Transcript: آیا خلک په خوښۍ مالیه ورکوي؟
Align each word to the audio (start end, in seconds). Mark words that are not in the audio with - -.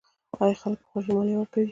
آیا 0.41 0.55
خلک 0.61 0.79
په 0.83 0.87
خوښۍ 0.91 1.11
مالیه 1.15 1.37
ورکوي؟ 1.37 1.69